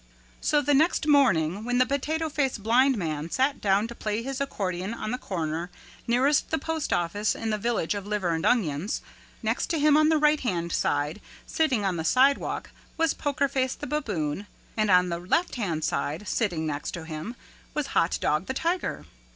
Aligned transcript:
So 0.41 0.61
the 0.63 0.73
next 0.73 1.05
morning 1.05 1.63
when 1.63 1.77
the 1.77 1.85
Potato 1.85 2.27
Face 2.27 2.57
Blind 2.57 2.97
Man 2.97 3.29
sat 3.29 3.61
down 3.61 3.87
to 3.87 3.93
play 3.93 4.23
his 4.23 4.41
accordion 4.41 4.95
on 4.95 5.11
the 5.11 5.19
corner 5.19 5.69
nearest 6.07 6.49
the 6.49 6.57
postoffice 6.57 7.35
in 7.35 7.51
the 7.51 7.57
Village 7.59 7.93
of 7.93 8.07
Liver 8.07 8.29
and 8.29 8.43
Onions, 8.43 9.01
next 9.43 9.67
to 9.69 9.77
him 9.77 9.95
on 9.95 10.09
the 10.09 10.17
right 10.17 10.39
hand 10.39 10.71
side 10.71 11.21
sitting 11.45 11.85
on 11.85 11.97
the 11.97 12.03
sidewalk 12.03 12.71
was 12.97 13.13
Poker 13.13 13.47
Face 13.47 13.75
the 13.75 13.85
Baboon 13.85 14.47
and 14.75 14.89
on 14.89 15.09
the 15.09 15.19
left 15.19 15.53
hand 15.53 15.83
side 15.83 16.27
sitting 16.27 16.65
next 16.65 16.93
to 16.95 17.05
him 17.05 17.35
was 17.75 17.85
Hot 17.93 18.17
Dog 18.19 18.47
the 18.47 18.55
Tiger. 18.55 19.05